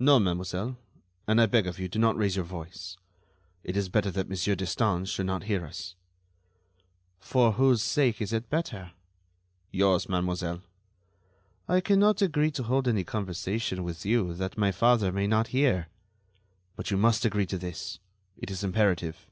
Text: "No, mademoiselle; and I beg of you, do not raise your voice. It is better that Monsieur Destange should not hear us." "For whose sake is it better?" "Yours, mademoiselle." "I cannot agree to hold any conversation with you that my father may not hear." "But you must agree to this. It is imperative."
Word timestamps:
"No, 0.00 0.18
mademoiselle; 0.18 0.76
and 1.28 1.40
I 1.40 1.46
beg 1.46 1.68
of 1.68 1.78
you, 1.78 1.88
do 1.88 2.00
not 2.00 2.16
raise 2.16 2.34
your 2.34 2.44
voice. 2.44 2.96
It 3.62 3.76
is 3.76 3.88
better 3.88 4.10
that 4.10 4.28
Monsieur 4.28 4.56
Destange 4.56 5.06
should 5.08 5.26
not 5.26 5.44
hear 5.44 5.64
us." 5.64 5.94
"For 7.20 7.52
whose 7.52 7.80
sake 7.80 8.20
is 8.20 8.32
it 8.32 8.50
better?" 8.50 8.90
"Yours, 9.70 10.08
mademoiselle." 10.08 10.62
"I 11.68 11.80
cannot 11.80 12.20
agree 12.20 12.50
to 12.50 12.64
hold 12.64 12.88
any 12.88 13.04
conversation 13.04 13.84
with 13.84 14.04
you 14.04 14.34
that 14.34 14.58
my 14.58 14.72
father 14.72 15.12
may 15.12 15.28
not 15.28 15.46
hear." 15.54 15.86
"But 16.74 16.90
you 16.90 16.96
must 16.96 17.24
agree 17.24 17.46
to 17.46 17.56
this. 17.56 18.00
It 18.36 18.50
is 18.50 18.64
imperative." 18.64 19.24